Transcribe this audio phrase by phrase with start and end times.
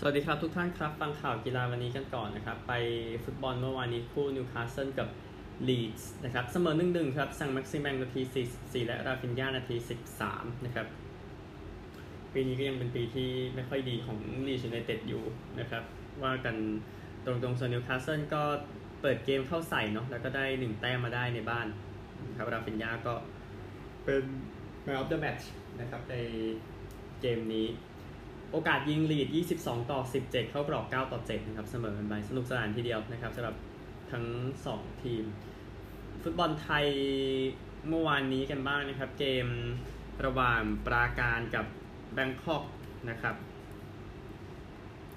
[0.00, 2.72] สวัสดีครับทุกท่านครับ ฟังข่าวกีฬาวันนี้กันก่อนนะครับ ไป
[3.24, 5.08] ฟุตบอลเมื่อวานนี้คู่นิวคาสเซิลกับ
[5.68, 8.22] ลีดส์นะครับเสมอหนึ่งหนึ่งครับซังแม็กซิแมงนาที
[8.54, 9.76] 44 และราฟินยานาที
[10.20, 10.86] 13 นะครับ
[12.32, 15.22] ปีนี้ก็ยังเป็นปีที่ไม่ค่อยดีของลีดส์ยูไนเต็ดอยู่
[15.60, 15.82] นะครับ
[16.22, 16.56] ว่ากัน
[17.24, 18.42] ตรงๆส่วนนิวคาสเซิลก็
[19.00, 21.66] เปิดเกมเข้าใส่เนาะแล้วก็ได้หนึ่งแต้มมาได้ในบ้าน
[22.28, 23.14] นะครับราฟินยาก็
[24.04, 24.24] เป็น
[24.86, 25.44] man of the match
[25.80, 26.16] นะครับใน
[27.20, 27.66] เกมนี้
[28.52, 29.28] โอกาสยิงลีด
[29.60, 33.56] 22 ต่อ 17 เข้ากรอบ 9 ต่อ 7 นะครับ เสมอกันไปสนุกสนานทีเดียวนะครับสำหรับ
[34.12, 34.24] ทั้ง
[34.66, 35.24] 2 ทีม
[36.22, 36.86] ฟุตบอลไทย
[37.88, 39.46] เมื่อวานนี้กันบ้างนะครับ เกม
[40.24, 41.66] ระหว่างปราการกับ
[42.14, 42.64] แบงคอก
[43.10, 43.36] นะครับ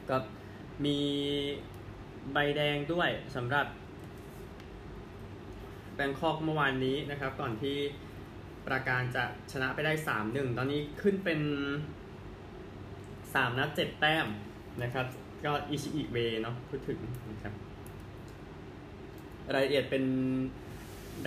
[0.09, 0.17] ก็
[0.85, 0.99] มี
[2.33, 3.67] ใบแดงด้วยสำหรับ
[5.95, 7.77] แบงคอกเมื่อวานนี้นะครับ ก่อนที่
[8.67, 9.93] ปราการจะชนะไปได้
[10.25, 11.39] 3-1 ตอนนี้ขึ้นเป็น
[13.33, 14.27] สามนัดเจ็ดแต้ม
[14.83, 15.05] นะครับ
[15.45, 17.53] ก็อิชิอิเวเนาะพูดถึงนะครับ
[19.53, 20.03] รายละเอียดเป็น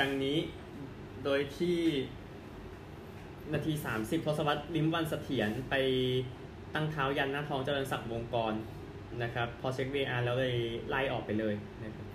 [0.01, 0.37] ดังนี้
[1.25, 1.79] โดยที่
[3.53, 5.75] นาที 30ทศวรรษลิมวันเสถียรไป
[6.75, 8.55] ตั้งเท้ายันหน้าท้องเจริญศักดิ์วงกร
[9.23, 10.57] นะครับ พอเช็ค VR แล้วเลย
[10.89, 12.07] ไล่ออกไปเลยนะครับ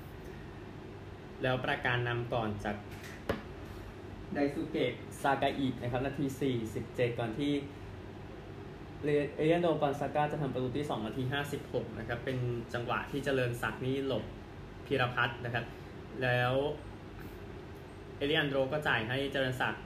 [1.43, 2.75] แล้วประการนำก่อนจาก
[4.33, 6.25] ไดซุเกะซากาอินะครับ นาที
[6.71, 7.51] 47 ก่อนที่
[9.03, 11.23] เอเลียนโดกอนซาก้าจะทำประตูที่2นาที
[11.61, 12.37] 56 นะครับ เป็น
[12.73, 14.23] จังหวะที่เจริญศักดิ์นี่หลบ
[14.85, 15.65] พีรพัฒน์นะครับ
[16.21, 16.53] แล้ว
[18.17, 19.83] เอเลียนโดก็จ่ายให้เจริญศักดิ์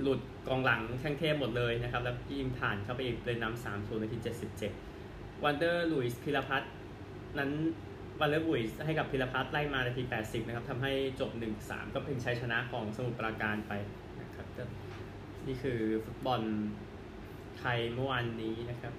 [0.00, 4.18] หลุดกองหลังแข้งเทพหมดเลยนะครับ แล้วยิงผ่านเข้าไปอีกเลยนำ3 0นาที
[4.80, 6.72] 77 วันเดอร์ลุยส์พีรพัฒน์
[7.38, 7.50] นั้น
[8.20, 11.30] วันเดอร์ลุยส์ให้กับพิรพัฒน์ไล่มานาที 80 นะครับทำให้จบ
[11.62, 13.72] 1-3 ก็เป็นชัยชนะของสมุทรปราการไป
[14.20, 14.46] นะครับ
[15.46, 18.94] นี่คือฟุตบอลไทยเมื่อวานนี้นะครับ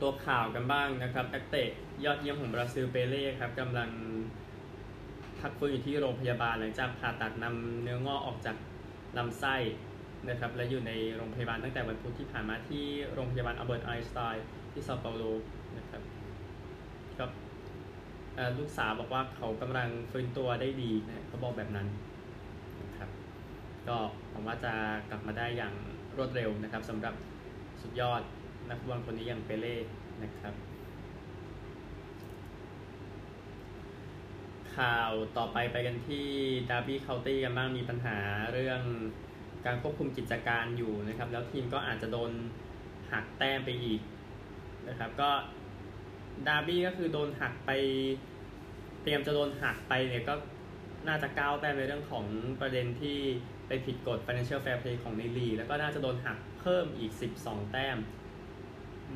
[0.00, 1.68] ตัวข่าวกันบ้างนะครับนักเตะ
[2.04, 3.90] ยอดเยี่ยมของบราซิลเปเล่ครับกำลัง
[5.40, 8.56] พักฟื้นอยู่ที่โรงพยาบาลหลังจากผ่าตัดนำเนื้องอกออกจาก
[9.18, 9.56] ลำไส้
[10.28, 15.22] นะครับและอยู่ในโรงพยาบาลตั้งแต่วันพุธที่ผ่านมาที่โรงพยาบาลอัลเบิร์ตไอน์สไตน์ที่ซาเปาโล
[15.78, 16.02] นะครับ
[17.18, 17.24] ก็
[18.58, 21.88] ลูกสาวบอกว่าเขากำลังฟื้นตัวได้ดีนะเขาบอกแบบนั้น
[22.82, 23.10] นะครับ
[23.88, 23.96] ก็
[24.30, 24.74] หวังว่าจะ
[25.10, 25.74] กลับมาได้อย่าง
[26.18, 27.14] รวดเร็วนะครับสำหรับ
[27.82, 28.22] สุดยอด
[28.70, 29.76] นักฟุตบอลคนนี้อย่างเปเล่
[30.22, 30.54] นะครับ
[34.76, 36.26] ข่าวต่อไปไปกันที่
[36.70, 38.18] ดาร์บี้เคาน์ตี้กันบ้างมีปัญหา
[38.52, 38.82] เรื่อง
[39.66, 42.30] การควบคุมกิจการอยู่นะครับ แล้วทีมก็อาจจะโดน
[43.12, 44.00] หักแต้มไปอีก
[44.88, 45.30] นะครับ ก็
[46.46, 47.70] ดาร์บี้ก็คือโดนหักไป
[49.02, 50.34] เตรียมจะโดนหักไปเนี่ยก็
[51.08, 52.26] น่าจะก้าวแต้มในเรื่องของ
[52.60, 53.18] ประเด็นที่
[53.68, 57.98] ไปผิดกฎ Financial Fair Play ของในลีแล้วก็น่าจะโดนหักเพิ่มอีก 12 แต้ม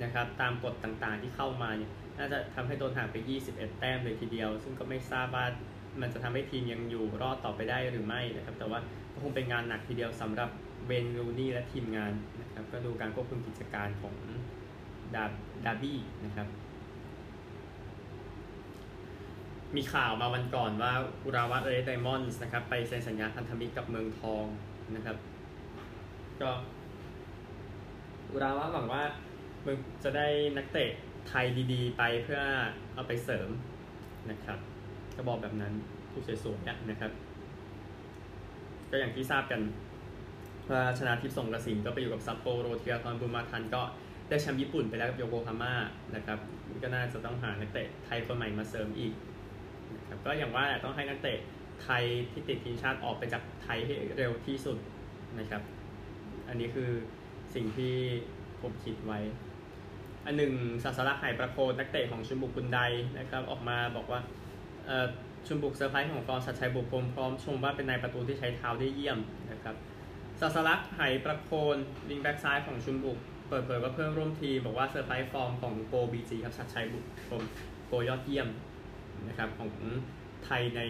[0.03, 3.16] นะครับตามกฎต่างๆที่เข้ามาเนี่ยน่าจะทำให้โดนหักไป
[3.49, 5.47] 21 แต้มเลยทีเดียว ซึ่งก็ไม่ทราบว่า
[6.00, 8.81] มันจะทำให้ทีมยังอยู่รอดต่อไปได้หรือไม่นะครับ แต่ว่า
[9.12, 10.50] ก็คงเป็นงานหนักทีเดียวสำหรับ
[10.87, 14.15] เบนรูนี่และทีมงานนะครับ ก็ดูการควบคุมกิจการของ
[15.15, 15.25] ดา
[15.65, 16.47] ดาร์บี้นะครับ
[19.76, 20.92] มีข่าวมาวันก่อนว่า
[21.24, 24.44] อุราวัตเอเรไดมอนส์นะครับ ไปเซ็นสัญญาพันธมิตรกับเมืองทอง
[24.96, 25.16] นะครับ
[26.40, 26.50] ก็
[28.32, 29.04] อุราวัตหวังว่า
[29.64, 30.90] มึงจะได้นักเตะ
[31.28, 32.40] ไทยดีๆ ไปเพื่อ
[32.94, 33.48] เอาไปเสริม
[34.30, 34.58] นะครับ
[35.16, 35.72] ก็บอกแบบนั้น
[36.10, 37.12] ผู้สวยๆนะครับ
[38.90, 39.60] ก็อย่างที่ทราบกัน
[40.70, 43.82] ว่าชนะทิพย์ส่งกระสินก็ไปอยู่กับซัปโปโรเทียตอนบุมาทันก็
[44.28, 45.74] ได้แชมป์ญี่ปุ่นไปแล้วกับโยโกฮาม่า
[46.16, 46.38] นะครับ
[46.82, 49.12] ก็น่าจะต้องหานักเตะไทยคนใหม่มาเสริมอีก
[50.08, 51.38] ครับก็อย่างว่าต้องให้นักเตะ
[51.82, 54.78] ไทยที่ติดทีมชาติออกไปจากไทยให้เร็วที่สุด
[55.38, 55.62] นะครับ
[56.48, 56.91] อันนี้คือ
[57.54, 57.94] สิ่งที่
[58.62, 59.20] ผมคิดไว้
[60.24, 60.52] อันหนึ่ง
[60.84, 62.80] ศศลักษณ์ไหประโคนนักเตะของชอนบุกฮุนได
[63.19, 64.20] นะครับ ออกมาบอกว่า
[65.46, 69.19] ชอนบุกเซอร์ไพรส์ของฟอร์มฉัตรชัยบุตรพรมพร้อมชมว่าเป็นนายประตูที่ใช้เท้าได้เยี่ยม
[69.52, 69.75] นะครับ
[70.40, 71.76] ศศลักษณ์ไหประโคน
[72.08, 73.19] วิงแบ็กซ้ายของชอนบุก
[73.49, 77.43] เปิดเผยว่าเพื่อนร่วมทีมบอกว่าเซอร์ไพรส์ฟอร์มของโกบีจีครับฉัตรชัยบุตรพรม
[77.87, 78.49] โกยอดเยี่ยม
[79.29, 79.70] นะครับของ
[80.44, 80.82] ไทยใน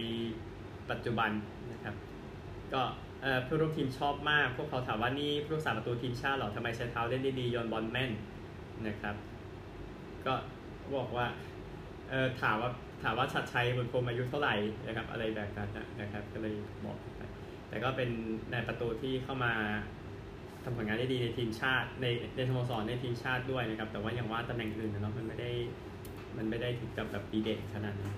[0.89, 1.31] ปัจจุบัน
[1.71, 1.95] นะครับ
[2.73, 2.81] ก็
[3.43, 8.11] เพื่อนร่วมทีมชอบมาก พวกเขาถามว่านี่ผู้รักษาประตูทีมชาติหรอทำไมใช้เท้าเล่นได้ดีโยนบอลแม่น
[8.87, 9.15] นะครับ
[10.25, 10.33] ก็
[10.97, 11.25] บอกว่า
[12.09, 12.71] เออถามว่า
[13.03, 14.55] ถามว่าชัดชัยบุญพรมอายุเท่าไหร่
[14.87, 15.69] นะครับอะไรแบบนั้น
[16.01, 16.55] นะครับก็เลย
[16.85, 17.21] บอกไป
[17.69, 18.09] แต่ก็เป็น
[18.51, 19.53] ในประตูที่เข้ามา
[20.63, 22.05] ทำผลงานได้ดีในทีมชาติใน
[22.35, 25.51] ในสโมสรในทีมชาติด้วยนะครับแต่ว่าอย่างว่าตำแหน่งอื่นเนาะมันไม่ได้
[26.37, 28.15] มันไม่ได้ถึงกับแบบดีเด่นขนาดนั้น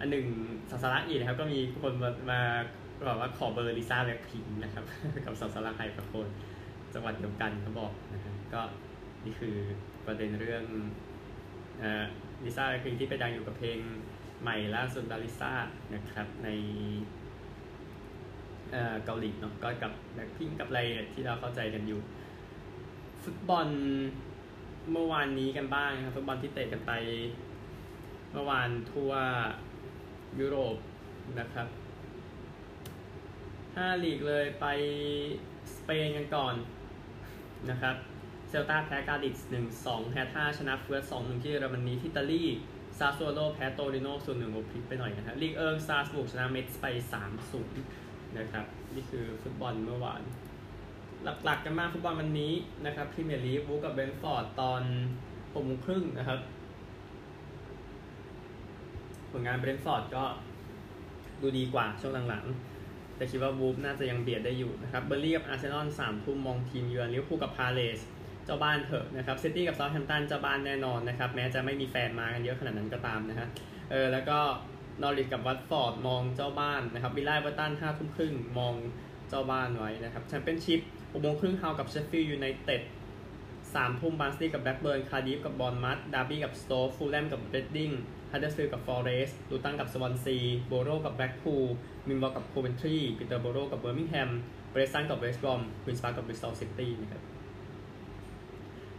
[0.00, 0.26] อันหนึ่ง
[0.70, 2.40] ศศลักษณ์อีกนะครับ ก็มีคนมามา
[3.08, 4.84] บอกว่าขอเบอร์ลิซ่าแบล็กพิงก์นะครับ
[5.24, 6.28] กับศศลักษณ์ไหประโคน
[6.94, 8.62] จังหวัดเดียวกันเขาบอกนะครับก็
[9.24, 9.56] นี่คือ
[10.06, 10.64] ประเด็นเรื่อง
[12.44, 13.78] ลิซ่าคือที่ไปดังอยู่กับเพลง
[14.42, 15.52] ใหม่ล่าสุดลาลิซ่า
[15.94, 16.48] นะครับใน
[19.04, 20.80] เกาหลีเนาะก็กับแบล็กพิงก์กับอะไร
[21.14, 22.00] ที่เราเข้าใจกันอยู่
[23.22, 23.68] ฟุตบอล
[24.92, 26.92] เมื่อวานนี้กันบ้างครับฟุตบอลที่เตะกันไป
[28.32, 29.12] เมื่อวานทั่ว
[30.40, 30.76] ยุโรป
[31.40, 31.68] นะครับ
[33.76, 34.66] ห้าลีกเลยไป
[35.76, 36.54] สเปนกันก่อน
[37.70, 37.96] นะครับ
[38.48, 42.44] เซลตาแพ้กาดิสหนึ่งสองแฮร์ธ่าชนะเฟือร์ธสองหนึ่งที่เยอรมนีที่อิตาลี
[42.98, 47.84] ซาสซูโอโลแพ้โตริโนศูนย์หนึ่งโอพลิกไปหน่อยนะครับลีกเอิงสตราส์บูร์กชนะเมตซ์ไปสามศูนย์
[48.38, 50.22] นะครับ นี่คือฟุตบอลเมื่อวาน
[51.44, 52.52] หลักๆกันมากฟุตบอลวันนี้
[52.86, 54.82] นะครับพรีเมียร์ลีกวูล์ฟกับเบรนท์ฟอร์ดตอน
[55.52, 56.40] หกโมงครึ่งนะครับ
[59.30, 60.24] ผลงานเบรนท์ฟอร์ดก็
[61.40, 68.00] ดูดีกว่าช่วงหลังๆ แต่คิดว่าวูล์ฟน่าจะยังเบียดได้อยู่นะครับเบิร์นลี่ย์กับอาร์เซนอลสามทุ่มมองทีมเยือนลิเวอร์พูลกับพาเลซ
[68.44, 73.48] เจ้าบ้านเถอะนะครับซิตี้กับเซาท์แฮมป์ตันเจ้าบ้านแน่นอนนะครับ แม้จะไม่มีแฟนมากันเยอะขนาดนั้นก็ตามนะฮะ
[73.90, 74.38] เออแล้วก็
[75.02, 78.74] นอริชกับวัตฟอร์ดมองเจ้าบ้านนะครับวิลล่าเอฟเวอร์ตันห้าทุ่มครึ่งมอง
[79.28, 80.80] เจ้าบ้านไว้นะครับแชมเปี้ยนชิพ
[81.10, 82.82] หกโมงครึ่งฮัลล์กับเชฟฟิลด์ยูไนเต็ด
[83.74, 87.90] สามทุ่มบาร์นสลีย์กับแบล็คเบิร์น คาร์ดิฟกับบอร์นมัธดาร์บี้กับสโต๊คฟูแล่มกับเรดดิ้ง
[88.32, 90.36] ฮัตเดอร์ฟิลด์กับฟอเรสต์ลูตันกับสวอนซี
[90.68, 91.64] โบโรกับแบล็คพูล
[92.08, 94.30] มิลล์วอลล์กับโคเวนทรีปีเตอร์โบโรกับเบอร์มิงแฮม
[94.70, 97.22] เปรสตันกับเวสต์บรอมควีนสปาร์กับบริสตอลซิตี้นะครับ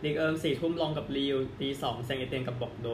[0.04, 2.88] ลีกเอิงสี่ทุ่มล็องส์กับลีลตีสองแซงต์เอเตียนกับบอร์กโดซ์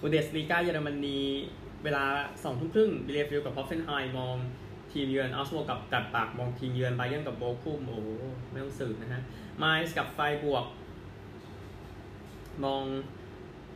[0.00, 1.20] บุนเดสลีกาเยอรมนี
[1.84, 2.04] เวลา
[2.44, 4.36] สองทุ่มครึ่งบีเลเฟลด์กับฮอฟเฟนไฮม์มอง
[4.96, 7.98] ทีมเยือนเอาก์สบวร์กกับกลัดบัคมองทีมเยือนบาเยิร์นกับโบคุมโอ้
[8.50, 9.22] ไม่ต้องสืบนะฮะ
[9.58, 10.64] ไมนซ์กับไฟร์บวร์ก
[12.64, 12.82] มอง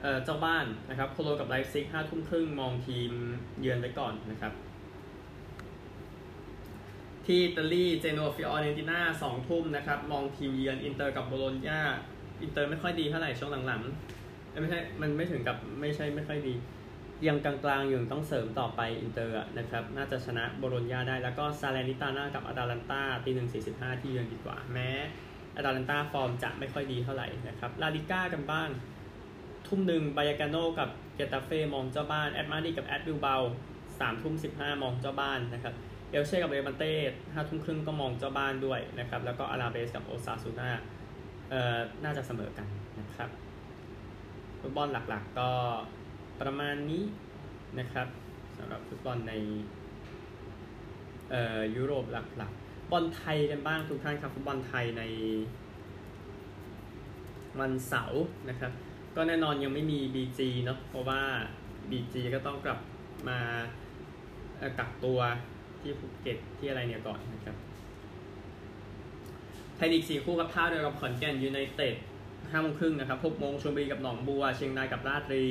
[0.02, 3.10] เอ่อเจ้าบ้านนะครับโคโลญกับไลป์ซิกห้าทุ่มครึ่งมองทีม
[3.60, 4.52] เยือนไปก่อนนะครับ
[7.26, 11.80] ที่อิตาลีเจนัวฟิออเรนติน่าสองทุ่มนะครับ มองทีมเยือนอินเตอร์กับโบโลญญา
[12.42, 16.54] อินเตอร์ไม่ค่อยดีเท่าไหร่ช่วงหลังๆไม่ใช่ มันไม่ถึงกับไม่ใช่ไม่ค่อยดี
[17.28, 24.90] ยังกลางๆอยู่ต้องเสริมต่อไปอินเตอร์นะครับ น่าจะชนะโบโลญญาได้ แล้วก็ซาแลร์นิตาน่ากับอาตาลันตาตีหนึ่งสี่สิบห้าทีมเยือนดีกว่า แม้
[25.56, 28.68] อาตาลันตาฟอร์มจะไม่ค่อยดีเท่าไหร่นะครับ ลาลีกากันบ้าง
[29.66, 33.36] ทุ่มหนึ่งบาเยกาโนกับเกตาเฟ่มองเจ้าบ้าน แอตมาดริดกับแอตบิลเบา
[34.00, 35.74] สามทุ่มสิบห้ามองเจ้าบ้านนะครับ
[36.10, 36.92] เอลเช่กับเรบันเต้
[37.32, 40.70] ห้าทุ่มครึ่งก็มองเจ้าบ้านด้วยนะครับ แล้วก็อาราเบสกับโอซาซูน่า
[41.50, 42.66] เอ่อ น่าจะเสมอกัน
[43.00, 43.30] นะครับ
[44.60, 45.50] ฟุตบอลหลักๆก็
[46.40, 47.02] ประมาณนี้
[47.78, 48.08] นะครับ
[48.56, 49.32] สำหรับฟุตบอลใน
[51.30, 55.02] เอ่อยุโรปหลักๆ บอลไทยกันบ้างทุกท่านครับฟุตบอลไทยใน
[57.60, 58.72] วันเสาร์นะครับ
[59.16, 61.22] ก็แน่นอนยังไม่มี BG เนาะเพราะว่า
[61.90, 62.78] BG ก็ต้องกลับ
[63.28, 63.38] มา
[64.78, 65.20] กักตัว
[65.80, 67.56] ที่ภูเก็ตที่อะไรเนี่ยก่อนนะครับ
[69.76, 71.96] ไทยลีกสี่คู่กับท่าเรือกับขอนแก่นยูไนเต็ด
[72.50, 75.46] ห้าโมงครึ่งนะครับหกโมงชลบุรีกับหนองบัว เชียงรายกับราชบุรี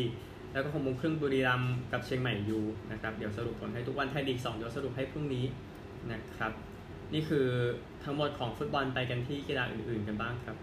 [0.54, 2.60] แล้วก็หกโมงครึ่งบุรีรัมย์กับเชียงใหม่ยู
[2.92, 5.46] นะครับเดี๋ยวสรุปผลให้ทุกวันไทยลีกสองเดี๋ยวสรุปให้พรุ่งนี้
[6.12, 6.52] นะครับ
[7.14, 7.48] นี่คือ
[8.04, 10.58] ทั้งหมดของฟุตบอลไปกันที่กีฬาอื่นๆกันบ้างครับ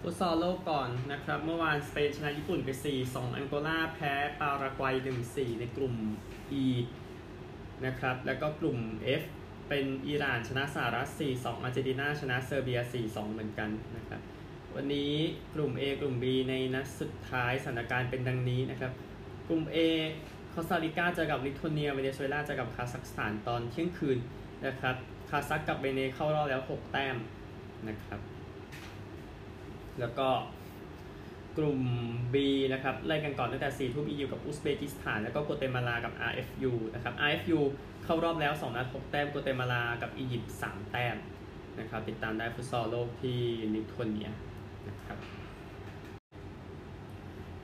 [0.00, 4.94] ฟุตซอลโลกก่อนนะครับ เมื่อวานสเปนชนะญี่ปุ่นไป 4 2 อังโกลาแพ้ปารากวัย
[5.28, 5.94] 1-4 ในกลุ่ม
[6.62, 6.64] E
[7.86, 8.78] นะครับ แล้วก็กลุ่ม
[9.20, 9.22] F
[9.68, 14.20] เป็นอิหร่านชนะสหรัฐ 4-2 อาร์เจนตินาชนะเซอร์เบีย 4-2 เหมือนกันนะครับ
[14.78, 15.14] วันนี้
[15.54, 18.92] กลุ่ม A กลุ่ม B ในนัดสุดท้ายสถานการณ์เป็นดังนี้นะครับ
[19.48, 19.76] กลุ่ม A
[20.52, 24.18] คอสตาริกาเจอกับลิทัวเนียเวเนซุเอลาเจอกับคาซัคสถานตอนเที่ยงคืน
[24.66, 24.94] นะครับ
[25.30, 27.16] คาซัคกับเวเนเข้ารอบแล้ว 6 แต้ม
[27.88, 28.20] นะครับ
[30.00, 30.28] แล้วก็
[31.58, 31.80] กลุ่ม
[32.34, 32.36] B
[32.72, 37.58] นะครับไล่กันก่อนตั้งแต่ 4 ทุ่ม EU กับอุซเบกิสถาน แล้วก็กัวเตมาลากับ RFU นะครับ RFU
[38.04, 41.16] เข้ารอบแล้ว 2 นัด 6 แต้มกัวเตมาลากับอียิปต์ 3 แต้ม
[41.80, 43.38] นะครับติดตามได้ฟุตซอลโลกที่
[43.74, 44.30] ลิทัวเนีย
[44.88, 45.18] นะครับ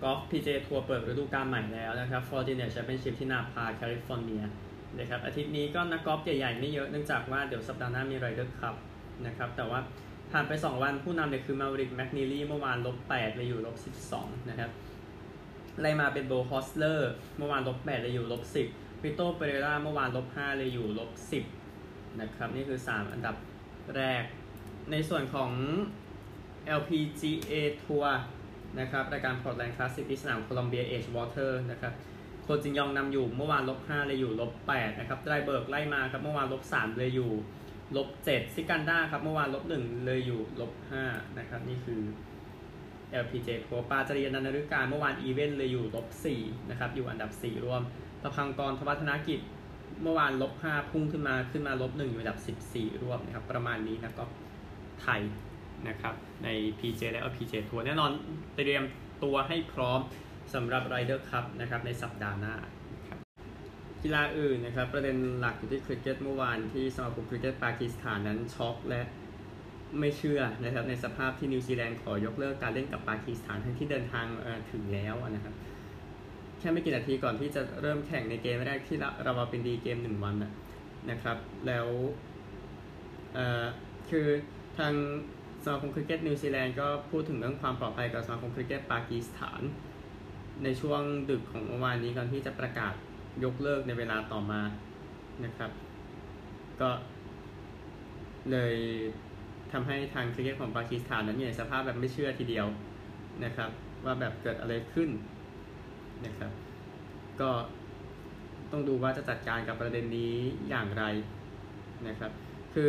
[0.02, 4.42] กอล์ฟ PJ ทัวร์เปิดฤดูกาลใหม่แล้วนะครับฟอร์ติเน็ตแชมเปี้ยนชิพที่นาพาแคลิฟอร์เนีย
[4.98, 8.75] นะครับอาทิตย์นี้ก็นักกอล์ฟใหญ่ๆไม่เยอะเนื่องจากว่าเดี๋ยวสัปดาห์หน้ามี Ryder Cup
[9.26, 9.80] นะครับแต่ว่า
[10.30, 13.76] ผ่านไป 2 วันผู้นำเนี่ยคือมาเวอริกแมคนีลี่เมื่อวานลบ8เลยอยู่ลบ
[14.12, 14.70] 12นะครับ
[15.80, 21.10] ไล่มาเป็นโบฮอสเลอร์เมื่อวานลบ8เลยอยู่ลบ10มิโตเปเรราเมื่อวานลบ5เลยอยู่ลบ
[21.66, 23.36] 10นะครับนี่คือ 3 อันดับ
[23.96, 24.24] แรก
[24.90, 25.50] ในส่วนของ
[26.79, 27.52] LPGA
[27.85, 28.21] ทัวร์
[28.81, 31.93] นะครับรายการพอร์ตแลนด์คลาสสิกที่สนามโคลัมเบียเอดจ์วอเตอร์นะครับ
[32.43, 37.31] โคจินยองนำอยู่เมื่อวานลบ5เลยอยู่ลบ8นะครับดรายเบิร์กไล่มาครับเมื่อวานลบ3เลยอยู่
[37.97, 40.73] ลบ7ซิกันด้าครับเมื่อวานลบ1เลยอยู่ลบ
[41.05, 42.00] 5นะครับนี่คือ
[43.23, 46.07] LPG ทัวร์ปาจริยนันฤการเมื่อวานอีเวนต์เลยอยู่ลบ
[46.38, 47.83] 4นะครับอยู่อันดับ 4 รวม
[48.23, 49.40] ปภังกรธวัชธนกิจ
[50.02, 54.25] เมื่อวานลบ5พุ่งขึ้นมาขึ้นมาลบ1อยู่อันดับ 14 รวมนะครับประมาณนี้นะก็
[55.02, 55.21] ไทย
[55.88, 58.10] นะครับใน PJ และ PJ ทัวร์แน่นอน
[58.56, 58.82] เตรียม
[59.22, 60.00] ตัวให้พร้อม
[60.54, 62.54] สำหรับ Ryder Cup นะครับในสัปดาห์หน้า
[64.02, 69.02] กีฬาอื่นนะครับประเด็นหลักอยู่ที่คริกเก็ตเมื่อวานที่สมาคมคริกเก็ตปากีสถานนั้นช็อกและ
[70.00, 74.26] ไม่เชื่อนะครับในสภาพที่นิวซีแลนด์ขอยกเลิกการเล่นกับปากีสถานทั้งที่เดินทาง
[74.70, 75.54] ถึงแล้วนะครับ
[76.58, 80.34] แค่ไม่กี่นาทีก่อนที่จะเริ่มแข่งในเกมแรกที่ราวัลปินดีเกมหนึ่งวัน
[81.10, 81.87] นะครับ แล้ว
[84.10, 84.26] คือ
[84.78, 84.94] ทาง
[85.64, 89.62] สมาคมคริกเก็ตนิวซีแลนด์ก็พูดถึงเรื่องความปลอดภัยกับสมาคมคริกเก็ตปากีสถาน
[90.64, 92.95] ในช่วงดึกของเมื่อวานนี้ก่อนที่จะประกาศ
[93.45, 94.62] ยกเลิกในเวลาต่อมา
[95.45, 95.71] นะครับ
[96.81, 96.90] ก็
[98.50, 98.75] เลย
[99.73, 102.67] ทำให้ทางคริกเก็ตของปากีสถานนั้นอยู่ในสภาพแบบไม่เชื่อทีเดียว
[103.45, 103.71] นะครับ
[104.05, 105.11] ว่าแบบเกิดอะไรขึ้น
[106.26, 106.52] นะครับ
[107.40, 107.50] ก็
[108.71, 110.35] ต้องดูว่าจะจัดการกับประเด็นนี้
[110.69, 111.05] อย่างไร
[112.09, 112.33] นะครับ
[112.75, 112.88] คือ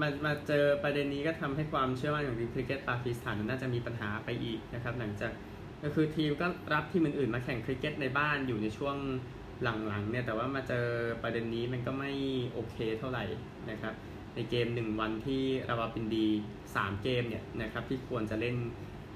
[0.00, 5.32] มามาเจอประเด็นนี้ก็ทำให้ความเชื่อมั่นของทีมคริกเก็ตปากีสถานน่าจะมีปัญหาไปอีกนะครับหลังจาก
[5.82, 8.96] ก็คือทีมก็รับทีมอื่นๆมาแข่งคริกเก็ตในบ้านอยู่ในช่วง
[9.62, 10.86] หลังๆเนี่ยแต่ว่ามาเจอ
[11.22, 12.12] ประเด็นนี้มันก็ไม่
[12.52, 13.24] โอเคเท่าไหร่
[13.70, 13.94] นะครับ
[14.34, 16.26] ในเกม 1 วันที่ราวาปินดี
[16.64, 18.56] 3 เกมเนี่ยนะครับที่ควรจะเล่น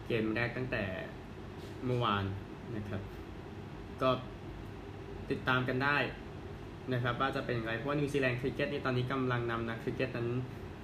[0.07, 0.85] เกมแรกตั้งแต่
[1.85, 2.25] เมื่อวาน
[2.77, 3.01] นะครับ
[4.03, 4.11] ก็
[5.31, 5.99] ติดตามกันได้
[6.93, 10.29] นะครับว่าจะเป็นอย่างไรเพราะว่านิวซีแลนด์คริกเก็ตนี่ตอนนี้กำลังนำนักคริกเก็ตนั้น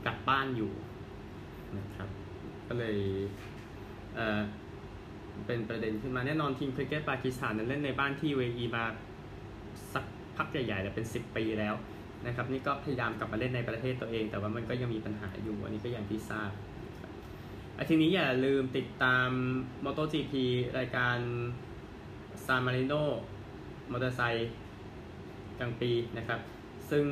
[0.06, 0.72] กลับบ้านอยู่
[1.78, 2.08] นะครับ
[2.68, 2.96] ก็เลย
[4.14, 4.40] เอ่อ
[5.46, 8.84] เป็นประเด็นขึ้นมาแน่นอนทีมคริกเก็ตปากีสถานนั้นเล่นในบ้านที่ยูเออีมา
[9.94, 10.04] สัก
[10.36, 11.74] พักใหญ่ๆแล้วเป็น 10 ปีแล้ว
[12.26, 16.50] นะครับนี่ก็พยายามกลับมาเล่นในประเทศตัวเอง แต่ว่ามันก็ยังมีปัญหาอยู่อันนี้ก็อย่างที่ทราบ
[17.76, 19.28] อาทิตย์นี้อย่าลืมติดตาม
[19.84, 20.32] MotoGP
[20.78, 21.18] รายการ
[22.44, 22.94] ซานมาริโน
[23.92, 24.50] มอเตอร์ไซค์
[25.58, 26.40] กรังด์ปรีซ์นะครับ
[26.90, 27.04] ซึ่ง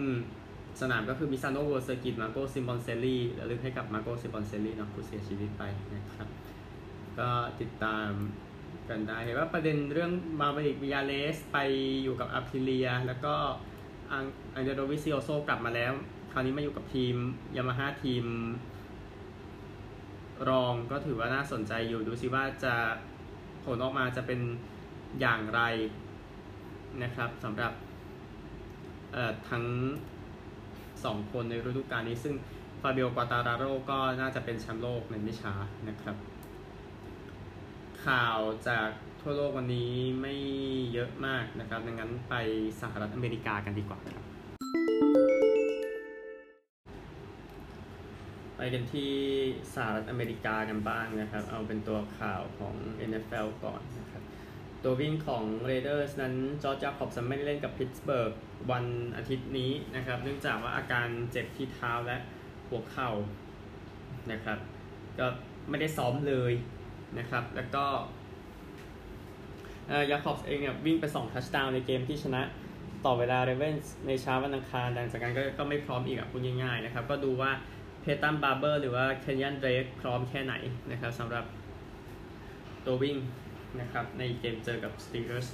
[0.80, 5.62] สนามก็คือมิซาโนเวิลด์เซอร์กิตมาร์โกซิมอนเชลลี่ระลึกให้กับมาร์โกซิมอนเชลลี่เนาะผู้เสียชีวิตไป
[5.94, 6.28] นะครับ
[7.18, 7.28] ก็
[7.60, 8.10] ติดตาม
[8.88, 11.58] กันได้เห็นว่าประเด็นเรื่องมาเวริกบีญาเลสไป
[12.02, 13.34] อยู่กับอาพริเลีย แล้วก็
[14.12, 15.92] อันเดรอาโดวิซิโอโซกลับมาแล้ว
[16.32, 17.14] คราวนี้มาอยู่กับทีม
[17.56, 18.24] ยามาฮ่าทีม
[20.48, 22.74] รองก็ถือว่าน่าสนใจอยู่ดูซิว่าจะ
[23.64, 24.40] ผลออกมาจะเป็น
[25.20, 25.60] อย่างไร
[27.02, 27.72] นะครับสำหรับ
[29.48, 29.64] ทั้ง
[31.04, 32.34] สองคนในฤดูกาลนี้ ซึ่ง
[32.80, 35.54] ฟาเบียกวาตาราโรก็น่าจะเป็นแชมป์โลกในไม่ช้า
[35.88, 36.16] นะครับ
[38.06, 38.38] ข่าว
[38.68, 38.88] จาก
[39.20, 40.34] ทั่วโลกวันนี้ไม่
[40.92, 42.34] เยอะมากนะครับ ดังนั้นไป
[42.80, 44.24] สหรัฐอเมริกากันดีกว่าครับ
[48.56, 49.12] ไปกันที่
[49.74, 52.74] สหรัฐอเมริกากันบ้างนะครับ เอาเป็นตัวข่าวของ
[53.08, 54.22] NFL ก่อนนะครับ
[54.84, 58.32] ตัววิ่งของ Raiders นั้นจอร์จาคอบสันไม่ได้เล่นกับพิตสเบิร์ก
[58.70, 58.84] วัน
[59.16, 62.16] อาทิตย์นี้นะครับ เนื่องจากว่าอาการเจ็บที่เท้าและ
[62.68, 63.10] หัวเข่า
[64.32, 64.58] นะครับ
[65.18, 65.26] ก็
[65.68, 66.52] ไม่ได้ซ้อมเลย
[67.18, 67.84] นะครับ แล้วก็
[70.10, 72.42] ยาคอบเองเนี่ยวิ่งไป2 touchdown ในเกมที่ชนะ
[73.04, 77.50] ต่อเวลาเรเวนส์ในเช้าวันอังคารหลังจากนั้นก็ก็ไม่พร้อมอีกอะพูดง่ายๆนะครับ ก็ดูว่า
[78.00, 80.54] เพย์ตันบาร์เบอร์หรือว่าเคนยันเดรกพร้อมแค่ไหน
[80.90, 81.44] นะครับสำหรับ
[82.86, 83.16] ตัววิ่ง
[83.80, 85.48] นะครับ ในเกมเจอกับ Steelers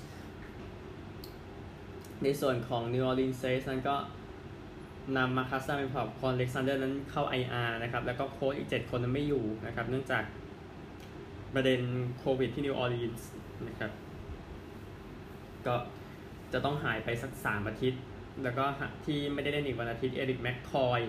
[2.23, 3.97] ในส่วนของ New Orleans Saints นั้นก็
[5.17, 10.25] นำมาคัสซาเป็นผอบควอนอเล็กซานเดอร์นั้นเข้า IR นะครับ แล้วก็โค้ชอีก 7 คนนั้นไม่อยู่นะครับ เนื่องจาก
[11.55, 11.81] ประเด็น
[12.19, 13.31] โควิดที่นิวออร์ลีนส์
[13.69, 13.93] นะครับ
[15.67, 15.75] ก็
[16.53, 18.03] จะต้องหายไปสัก 3 อาทิตย์
[18.43, 18.65] แล้วก็
[19.05, 21.01] ที่ไม่ได้เล่นอีกวันอาทิตย์ เอริกแมคคอย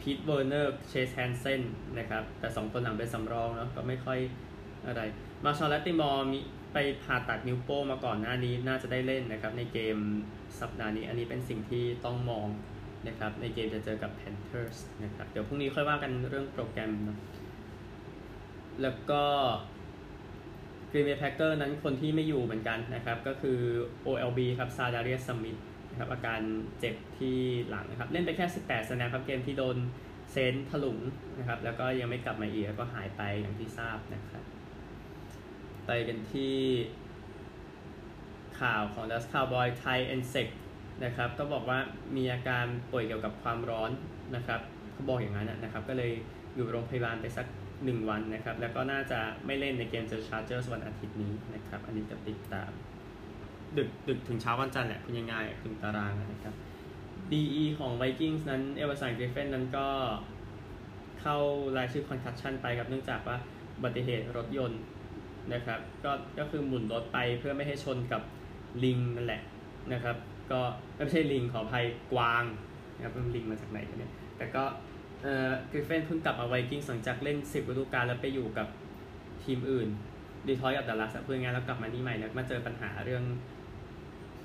[0.00, 1.62] พีทเวอร์เนอร์ เชสแฮนเซน
[1.98, 4.18] นะครับ แต่ 2 คนหลังเป็นสำรองเนาะก็ไม่ค่อย
[4.86, 5.02] อะไร
[5.44, 6.38] มาร์ชอนแลตติมอร์มี
[6.72, 9.96] ไปผ่าตัดนิ้วโป้งมาก่อนหน้านี้น่าจะได้เล่นนะครับ ในเกม
[10.60, 12.48] สัปดาห์นี้ อันนี้เป็นสิ่งที่ต้องมอง
[13.08, 17.18] นะครับ ในเกมจะเจอกับ Panthers นะครับ เดี๋ยวพรุ่งนี้ค่อยว่ากันเรื่องโปรแกรมนะ
[18.82, 19.22] แล้วก็
[20.90, 23.58] Green Bay Packer นั้นคนที่ไม่อยู่เหมือนกันนะครับ ก็คือ
[24.06, 25.58] OLB ครับซาดาเรียสมิธ
[25.90, 26.40] นะครับอาการ
[26.80, 27.38] เจ็บที่
[27.68, 29.76] หลังนะครับ เล่นไปแค่ 18 snap ครับเกมที่โดน
[30.32, 30.98] เซนต์สถลุง
[31.38, 34.42] นะครับ แล้วก็ยังไม่กลับมาอีกก็หายไปอย่างที่ทราบนะครับ
[35.86, 36.56] ไปกันที่
[38.60, 40.48] ข่าวของดัลลัสคาวบอยส์ไทเอ็นเซเก
[41.04, 41.78] นะครับก็บอกว่า
[42.16, 43.90] มีอาการป่วยเกี่ยวกับความร้อน
[44.36, 44.60] นะครับ
[44.92, 46.12] เขาบอกอย่างนั้นนะครับ ก็เลย
[46.54, 47.46] อยู่โรงพยาบาลไปสัก
[47.84, 52.70] หนึ่งวันนะครับ แล้วก็น่าจะไม่เล่นในเกมเจอชาร์เจอร์สวันอาทิตย์นี้นะครับ อันนี้จะติดตาม
[53.76, 56.54] ดึกดึกถึงเช้าวันจันทร์แหละคุณยังไงถึงตารางนะครับ
[57.30, 59.88] DE ของ Vikings นั้นเอเวอร์สันกริฟเฟนนั้นก็
[61.20, 61.36] เข้า
[61.76, 63.36] รายชื่อ concussion ไปครับเนื่องจากว่า
[63.76, 64.80] อุบัติเหตุรถยนต์
[65.52, 68.22] นะครับ ก็ก็คือหมุนรถไปเพื่อไม่ให้ชนกับ
[68.84, 69.42] ลิงนั่นแหละ
[69.92, 70.16] นะครับ
[70.50, 70.60] ก็
[70.96, 72.44] ไม่ใช่ลิงขออภัยกวาง
[72.96, 74.64] นะครับเป็นลิงมาจากไหนกันเนี่ยแต่ก็
[75.22, 78.66] เอ่อกริฟเฟนเพิ่งกลับมาไวกิ้งหลังจากเล่น 10ฤดูกาลแล้วไปอยู่กับ
[79.44, 79.88] ทีมอื่น
[80.48, 83.24] ดีทอยกับดัลลัสเพื่องานแล้วกลับมานี่ใหม่แล้วมาเจอปัญหาเรื่อง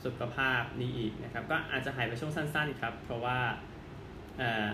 [0.05, 3.37] สุขภาพนี้อีกนะครับ ก็อาจจะหายไปช่วงสั้นๆครับ เพราะว่า
[4.37, 4.67] เอ่อ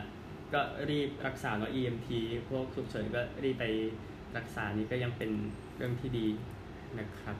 [0.53, 2.09] ก็รีบรักษาเนาะ EMT
[2.49, 3.65] พวกฉุกเฉินก็รีบไป
[4.37, 5.31] รักษานี้ก็ยังเป็น
[5.77, 6.27] เรื่องที่ดี
[6.99, 7.37] นะครับ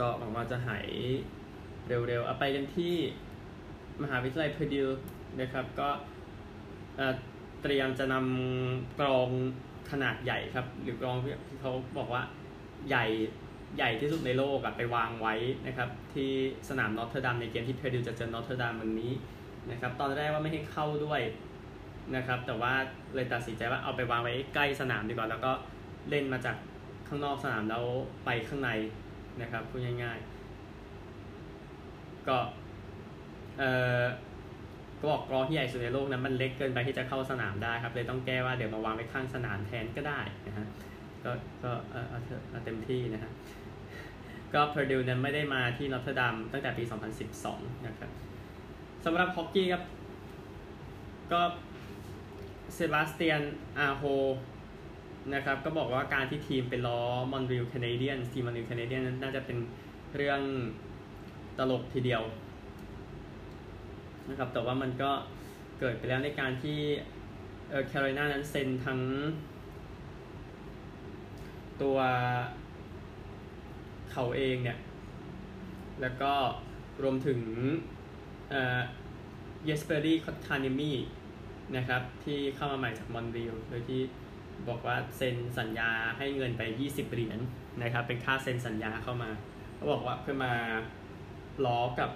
[0.00, 0.88] ก็หวังว่าจะหาย
[1.86, 2.94] เร็วๆ เอาไปกันที่
[4.02, 4.88] มหาวิทยาลัยเพอร์ดิว
[5.40, 5.88] นะครับ ก็
[7.62, 9.28] เตรียมจะนำกลอง
[9.90, 12.22] ขนาดใหญ่ครับ หรือกลองที่เขาบอกว่า
[12.88, 13.06] ใหญ่
[13.76, 15.34] ใหญ่ที่สุดในโลกอะไปวางไว้
[15.66, 16.30] นะครับ ที่
[16.68, 19.12] สนามนอเทอร์เดมในเกมที่เพอร์ดิวจะเจอนอเทอร์เดมวันนี้
[19.70, 21.20] นะครับ ตอนแรกว่าไม่ให้เข้าด้วย
[22.16, 22.72] นะครับ แต่ว่า
[23.14, 25.52] เลยตัดสินใจว่าเอาไปวางไว้ใกล้สนามดีกว่าแล้วก็
[26.10, 26.56] เล่นมาจาก
[27.08, 27.84] ข้างนอกสนามแล้ว
[28.24, 28.70] ไปข้างใน
[29.40, 32.38] นะครับพูดง่ายๆ ก็
[33.58, 33.64] เอ
[34.00, 34.02] อ
[34.98, 40.66] ก็บอกกลองที่ใหญ่สุดในโลกนั้นมันเล็กเกินไปที่จะเข้าสนามได้ครับเลยต้องแก้ว่าเดี๋ยวมาวางไว้ข้างสนามแทนก็ได้นะฮะ
[41.24, 41.30] ก็
[41.62, 43.30] ก็เออเอาเต็มที่นะฮะ
[44.54, 46.84] ก็เพอร์ดิวนั้นไม่ได้มาที่นอเทอร์เดมตั้งแต่ปี
[47.34, 48.10] 2012 นะครับ
[49.04, 49.82] สำหรับฮอกกี้ครับ
[51.32, 51.40] ก็
[52.74, 53.42] เซบาสเตียน
[53.78, 54.02] อาโฮ
[55.34, 57.00] นะครับก็บอกว่าการที่ทีมเป็นล้อ
[57.32, 59.58] มอนริลแคนาเดียนทีมมอนริลแคนาเดียนนั้นน่าจะเป็น
[60.16, 60.40] เรื่อง
[61.58, 62.22] ตลกทีเดียว
[64.28, 65.10] นะครับแต่ว่ามันก็
[65.78, 66.78] เกิดไปแล้วในการที่
[67.70, 69.00] เออแคโรไลนานั้นเซ็นทั้ง
[71.82, 71.98] ตัว
[74.12, 74.78] เขาเองเนี่ย
[76.00, 76.32] แล้วก็
[77.02, 77.40] รวมถึง
[78.50, 80.92] เยสเปรีคอตคาเนียมี
[81.76, 84.00] นะครับ ที่เข้ามาใหม่จากมอนทรีออลโดยที่
[84.68, 87.38] บอกว่าเซ็นสัญญาให้เงินไป 20เหรียญ
[87.82, 89.30] นะครับ เป็นค่าเซ็นสัญญาเข้ามา
[89.74, 90.52] เขาบอกว่าเพื่อมา
[91.66, 92.10] ล้อกับ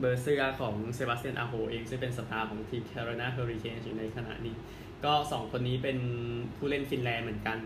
[0.00, 4.56] เบอร์เสื้อของเซบาสเตียนอาโฮเองซึ่งเป็นสตาร์ของทีมแคโรไลนาเฮอริเคนอยู่ในขณะนี้
[5.04, 5.98] ก็ 2 คนนี้เป็น
[6.56, 7.58] ผู้เล่นฟินแลนด์เหมือนกัน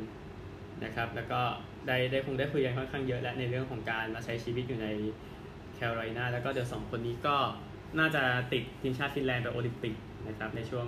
[0.85, 1.40] นะครับ แล้วก็
[1.87, 4.88] ได้ได้คงได้คุยกันค่อนข้างเยอะและในเรื่องของการมาใช้ชีวิตอยู่ใน
[5.75, 7.37] แคโรไลนาแล้วก็เดี๋ยวสองคนนี้ก็
[7.99, 8.22] น่าจะ
[8.53, 9.94] ติดทีมชาติฟินแลนด์ไปโอลิมปิก
[10.29, 10.87] นะครับในช่วง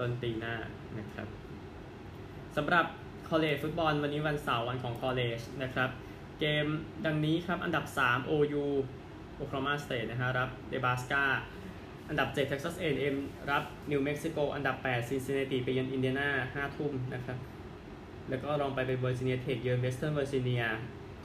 [0.00, 0.54] ต้นปีหน้า
[0.98, 1.28] นะครับ
[2.56, 2.86] สำหรับ
[3.28, 5.90] college football วันนี้วันเสาร์วันของ college นะครับ
[6.40, 6.66] เกม
[7.06, 8.64] ดังนี้ครับอันดับ 3 OU
[9.36, 11.24] โอคลาโฮมาสเตทนะฮะรับเนบราสกา
[12.08, 13.16] อันดับ7 Texas A&M
[13.50, 17.38] รับนิวเม็กซิโกอันดับ8ซินซินเนติไปเยือนอินเดียนา5ทุ่มนะครับ
[18.28, 20.62] แล้วก็ลองไปเป็นเวอร์จิเนียเทคเยือนเวสเทิร์นเวอร์จิเนีย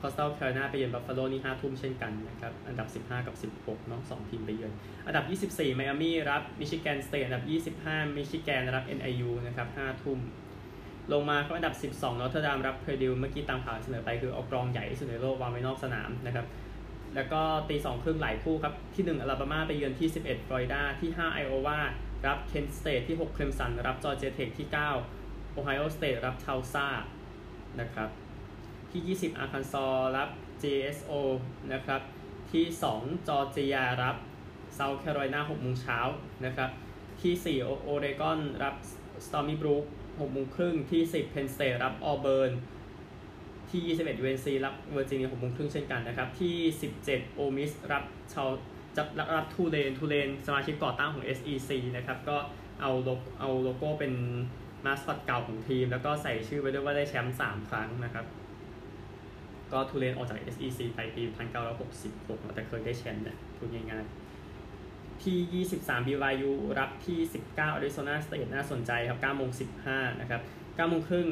[0.01, 4.71] คอสตัลแคโรไลนาไปเยือนบัฟฟาโลนี่5ทุ่มเช่นกันนะครับ อันดับ 15 กับ 16เนาะ2ทีมไปเยือน
[5.07, 10.19] อันดับ 24 ไมอามี่รับมิชิแกนสเตทอันดับ 25 มิชิแกนรับ NIU นะครับ5ทุ่ม
[11.13, 16.45] ลงมาก็อันดับ 12นอเทอร์เดมรับเพอร์ดิวเมื่อกี้ตามข่าวเสนอไปคือเอากลองใหญ่ที่สุดในโลกวางไว้นอกสนามนะครับ
[17.15, 21.79] แล้วก็ตีสองครึ่งหลายคู่ครับ ที่ 1 อลาบามาไปเยือนที่ 11ฟลอริดาที่ 5 ไอโอวา
[22.27, 26.87] รับเคนสเตทที่6เคลมสันรับจอร์เจียเทคที่ 9 โอไฮโอสเตทรับทัลซา
[27.79, 28.09] นะครับ
[28.91, 29.86] ที่ 20 อาร์คันซอ
[30.17, 30.30] รับ
[30.63, 31.12] GSO
[31.73, 32.01] นะครับ
[32.51, 34.15] ที่ 2 จอร์เจียรับ
[34.75, 35.99] เซาท์แคโรไลนา6โมงเช้า
[36.45, 36.69] นะครับ
[37.21, 38.75] ที่ 4 โอเรกอนรับ
[39.25, 42.51] สตอร์มี่บรูค6โมงครึ่ง ที่ 10 เพนสเตทรับออเบิร์น
[43.69, 46.56] ที่ 21 UNC รับเวอร์จิเนีย6โมงครึ่งเช่นกันนะครับ ที่
[46.97, 48.49] 17 โอลมิสรับชาว
[48.95, 49.04] จะ
[49.36, 52.38] รับทูเลนทูเลนสมาชิกก่อตั้งของ SEC นะครับ ก็
[52.82, 54.13] เอาโลเอาโลโก้เป็น
[54.86, 58.25] มาสคอตเก่าของทีม แล้วก็ใส่ชื่อไว้ด้วยว่าได้แชมป์3ครั้งนะครับ
[59.73, 61.23] ก็ทูเลนออกจาก SEC ไปปี
[61.88, 67.19] 1966 แต่เคยได้แชมป์เนี่ยพูดง่ายๆที่ 23 BYU รับที่
[67.51, 69.49] 19 Arizona State น่าสนใจครับ9โมง
[69.86, 71.27] 15 นะครับ9โมงครึ่ง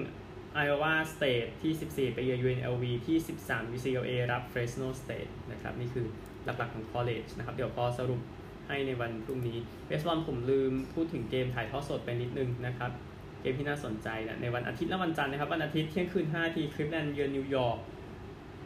[0.63, 1.73] Iowa State ที่
[2.10, 6.06] 14 ไปเยือน UNLV ที่ 13 UCLA รับ Fresno State นะครับ นี่คือ
[6.43, 8.19] หลักๆของ college นะครับ เดี๋ยวพอสรุป
[8.67, 12.91] ให้ในวันพรุ่งนี้เบสบอลผมลืมพูดถึงเกมถ่ายทอดสดไปนิดนึงนะครับ
[13.41, 17.78] เกมที่น่าสนใจนะในวันอาทิตย์และวันจันทร์นะครับ วันอาทิตย์เที่ยงคืน5ทีคลิฟแลนด์เยือนนิวยอร์ก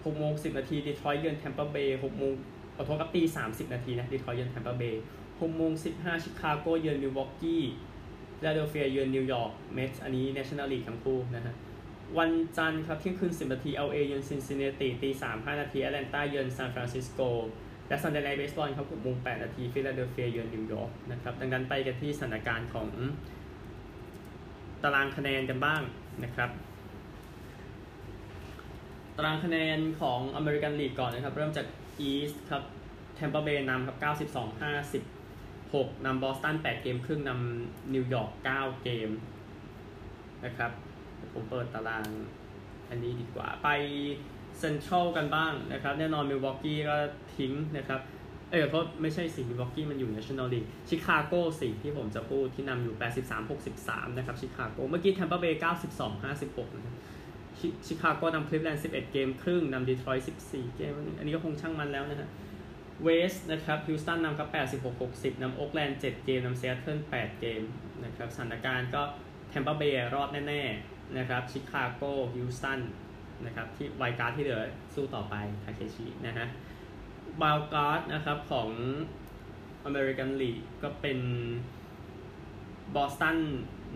[0.03, 2.33] 6โมง10 นาทีดีทรอยต์เยือนแทมเปอร์เบย์6โมง
[2.75, 7.63] ขอโทษครับตี30 นาทีนะดีทรอยต์เยือนแทมเปอร์เบย์6โมง15 ชิคาโกเยือนมิลวอกกี้
[8.37, 11.53] ฟิลาเดลเฟียเยือนนิวยอร์กเมทส์อันนี้ National League ทั้งคู่นะฮะ
[12.17, 17.19] วันจันทร์ครับเที่ยงคืน 10 นาที LA เยือนซินซินเนติตี3 5 นาทีแอตแลนตาเยือนซานฟรานซิสโก
[17.87, 22.87] และ Sunday Night Baseball ครับ6โมง8นาทีฟิลาเดลเฟียเยือนนิวยอร์กนะครับดังนั้นไปกันที่สถานการณ์ของ
[24.83, 25.81] ตารางคะแนนกันบ้าง
[26.23, 26.49] นะครับ
[29.17, 31.65] ตารางคะแนนของ American League ก่อนนะครับ เริ่มจาก
[31.99, 32.63] East ครับ
[33.15, 33.97] แทมปาเบย์นำครับ
[34.31, 34.61] 92
[35.21, 39.09] 56นำบอสตัน 8 เกมครึ่งนำนิวยอร์ก 9 เกม
[40.45, 40.71] นะครับ
[41.33, 42.05] ผมเปิดตาราง
[42.89, 43.69] อันนี้ดีกว่าไป
[44.59, 46.95] เซ็นทรัลกันบ้างนะครับ แน่นอนมิลวอกกี้ก็
[47.37, 47.99] ทิ้งนะครับ
[48.51, 52.95] เออโทษไม่ใช่สิมิลวอกกี้มันอยู่ National League ชิคาโกสิที่ผมจะพูดที่นำอยู่
[53.55, 55.61] 83-63 นะครับชิคาโกเมื่อกี้แทมเปอร์เบย์
[56.17, 56.95] 92-56นะครับ
[57.85, 62.29] ชิคาโกนำคลิฟแลนด์ 11 เกมครึ่งนำดีทรอยต์14 เกมอันนี้ก็คงช่างมันแล้วนะฮะ
[63.03, 64.47] West นะครับฮิวสตันนำกับ
[64.95, 67.61] 86-60นำโอ๊กแลนด์ 7 เกมนำเซียเทิล8 เกม
[68.05, 69.01] นะครับสถานการณ์ก็
[69.49, 72.01] แทมเปอร์เบย์รอดแน่ๆนะครับชิคาโก
[72.33, 72.79] ฮิวสตัน
[73.45, 74.61] นะครับที่ Wild Card ที่เหลือ
[74.93, 76.47] สู้ต่อไปทาเคชินะฮะ
[77.41, 78.69] Wild Card นะครับของ
[79.85, 81.19] American League ก็เป็น
[82.95, 83.37] บอสตัน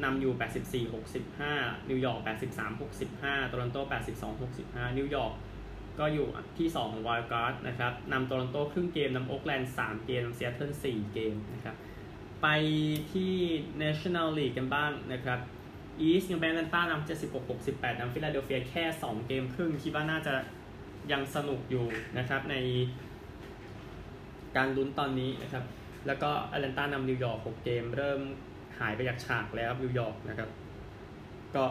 [0.04, 0.92] นำอยู่ 84
[1.38, 2.20] 65 นิวยอร์ก
[2.58, 2.80] 83
[3.10, 3.78] 65 โตรอนโต
[4.18, 5.34] 82 65 นิวยอร์ก
[6.00, 11.76] ก็อยู่ที่2ของ Wild Card นะครับนำโตรอนโตครึ่งเกมนำโอ๊กแลนด์3เกมนำเซียเทิล4เกมนะครับ
[12.42, 12.48] ไป
[13.12, 13.34] ที่
[13.84, 15.40] National League กันบ้างนะครับ
[16.00, 20.34] East ยังแอตแลนต้านำ76 68นำฟิลาเดลเฟียแค่ 2 เกมครึ่ง คิดว่าน่าจะ
[21.12, 21.86] ยังสนุกอยู่
[22.18, 22.56] นะครับใน
[24.56, 25.64] การลุ้นตอนนี้นะครับ
[26.08, 28.22] แล้วก็แอตแลนตานำนิวยอร์ก 6 เกม เริ่ม
[28.80, 30.50] หายไปจากฉากแล้วนิวยอร์กนะครับ
[31.56, 31.64] ก็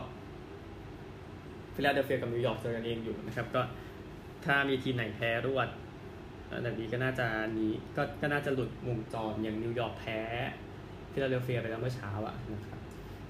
[1.74, 3.62] ฟิลาเดลเฟียกับนิวยอร์กเจอกันเองอยู่นะครับ ก็
[4.44, 5.68] ถ้ามีทีมไหนแพ้รวด
[6.50, 7.26] อันนี้ก็น่าจะ
[7.60, 10.20] นี้ก็ก็น่าจะหลุดวงจรอย่างนิวยอร์กแพ้
[11.12, 12.78] ฟิลาเดลเฟียไปแล้วเมื่อเช้าอะนะครับ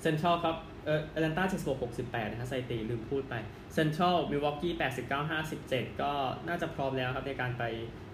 [0.02, 1.44] เซนทรัลครับเออแอตแลนต้า
[1.90, 3.34] 76 68 นะฮะโทษทีลืมพูดไป
[3.74, 4.74] เซนทรัลมิลวอกกี้
[5.06, 6.12] 89 57 ก็
[6.48, 7.64] น่าจะพร้อมแล้วครับในการไป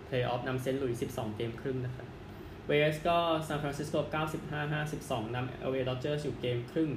[0.06, 2.06] เพลย์ออฟนำเซนต์หลุยส์12 เกมครึ่งนะครับ
[2.66, 3.96] West ก็ซานฟรานซิสโก
[4.44, 6.90] 95 52นำ LA Dodgers อยู่เกมครึ่ง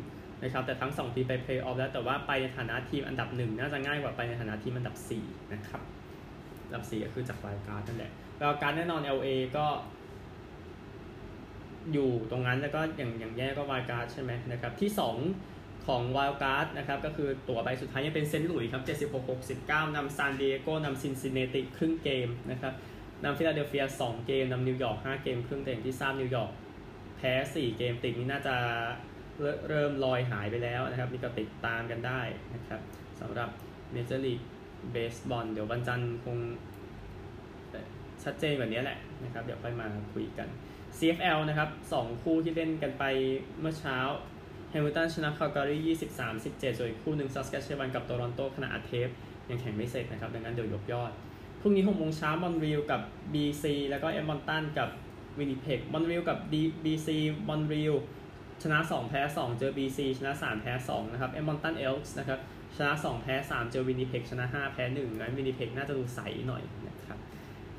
[0.44, 5.82] นะครับแต่ทั้ง 2 ทีมไปเพลย์ออฟแล้วแต่ว่าไปในฐานะทีมอันดับ 1 น่าจะง่ายกว่าไปในฐานะทีมอันดับ 4 นะครับ
[6.66, 9.66] อันดับ 4 ก็คือจาก Wild Card นั่นแหละแล้วก็แน่นอน LA ก็
[11.94, 14.90] อยู่ตรงนั้นแล้วก็อย่างอย่างแย่ก็ Wild Card ใช่ไหมนะครับ ที่
[15.38, 22.74] 2 ของ Wild Card นะครับ ก็คือตั๋วใบสุดท้ายยังเป็นเซนต์หลุยส์ครับ 76 69นำซานดิเอโกนำซินซินเนติครึ่งเกมนะครับ
[23.26, 26.52] นำฟิลาเดลเฟีย 2 เกมนำนิวยอร์ก 5 เกมครึ่งแต่อย่างที่ทราบนิวยอร์ก
[27.18, 28.56] แพ้ 4 เกมติดนี่น่าจะ
[29.70, 32.22] เริ่มลอยหายไปแล้วนะครับนี่ก็ติดตามกันได้
[32.54, 32.82] นะครับ
[33.20, 33.50] สำหรับ
[33.92, 34.40] เมเจอร์ลีก
[34.92, 36.38] เบสบอลเดี๋ยววันจันทร์คง
[38.24, 40.48] ชัดเจนกว่านี้แหละนะครับ เดี๋ยวค่อยมาคุยกัน
[40.98, 43.04] CFL นะครับ 2 คู่ที่เล่นกันไป
[43.60, 43.98] เมื่อเช้า
[44.70, 45.78] แฮมิลตันชนะคาลการี
[46.18, 49.10] 23 17ส่วนอีกคู่หนึ่งซัสแคชเชวันกับโตรอนโตขณะอัดเทป
[49.50, 51.12] ยังแข่งไม่เสร็จนะครับ ดังนั้นเดี๋ยวยกยอด
[51.68, 53.02] รุ่งนี้6โมงเช้ามอนริลกับ
[53.34, 54.90] BC แล้วก็เอมอนตันกับ
[55.40, 56.38] วินิเพกมอนริลกับ
[56.84, 57.08] BC
[57.50, 57.94] มอนริล
[58.64, 62.40] ชนะ 2 แพ้ 2 เจอ BC ชนะ 3 แพ้ 2 นะครับเอดมอนตัน Elks นะครับ
[62.76, 67.18] ชนะ 2 แพ้ 3 เจอวินิเพกชนะ 5 แพ้1งั้นวินิเพกน่าจะดูใสหน่อยนะครับ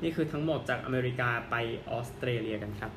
[0.03, 1.55] นี่คือทั้งหมดจากอเมริกาไป
[1.89, 2.91] ออสเตรเลียกันครับ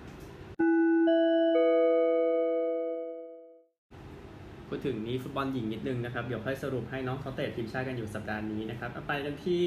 [4.68, 9.62] พูดถึงนี้ฟุตบอลหญิงนิดนึงนะครับ เดี๋ยวค่อยสรุปให้น้องเขาเตะทีมชาติกันอยู่สัปดาห์นี้นะครับไปกันที่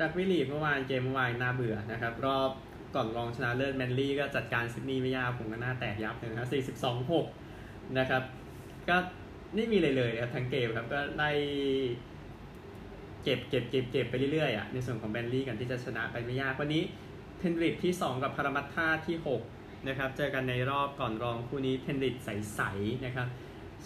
[0.00, 2.50] รักวิลีเมื่อวานเกมเมื่อวานน่าเบื่อนะครับ รอบ
[2.94, 6.78] ก่อนรองชนะเลิศแมนลี่ก็จัดการซิดนีย์ไม่ยากผมก็น่าแตกยับเลยนะครับ
[7.10, 8.22] 42 6 นะครับ
[8.88, 8.96] ก็
[9.54, 11.30] ไม่มีเลยเลยครับทั้งเกมครับก็ไล่
[13.22, 16.82] เก็บเก็บเก็บเก็บไปเรื่อยๆอะในส่วนของแบนลี่กันที่จะชนะไปไม่ยากวันนี้
[17.38, 19.16] เทนริดที่ 2 กับพารามัตท่าที่
[19.52, 23.28] 6 นะครับ เจอกันในรอบก่อนรองคู่นี้เทนริดใสๆนะครับ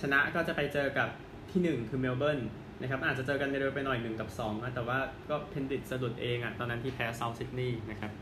[0.01, 1.09] ชนะก็จะไปเจอกับ
[1.51, 2.41] ที่ 1 คือเมลเบิร์น
[2.81, 4.99] นะครับอาจจะเจอกันเร็วไปหน่อย1กับ2นะแต่ว่า
[5.31, 8.13] ก็เทนริดสะดุดเองอะตอนนั้นที่แพ้เซาท์ซิดนีย์นะครับ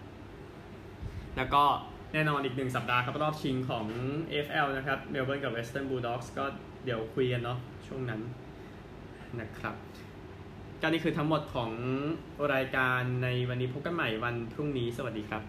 [1.36, 1.62] แล้วก็
[2.12, 3.86] แน่นอนอีกหนึ่งสัปดาห์ครับรอบชิงของ
[4.30, 6.44] AFL นะครับเมลเบิร์นกับเวสเทิร์นบูลด็อกส์ก็
[6.84, 8.20] เดี๋ยวคุยกันเนาะช่วงนั้น
[9.40, 9.74] นะครับ
[10.80, 11.70] ก็นี่คือทั้งหมดของ
[12.54, 15.42] รายการในวันนี้พบกันใหม่วันพรุ่งนี้สวัสดีครับ